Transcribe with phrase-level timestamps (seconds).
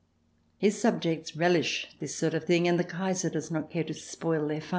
[0.57, 4.47] His subjects relish this sort of thing, and the Kaiser does not care to spoil
[4.47, 4.69] their fun.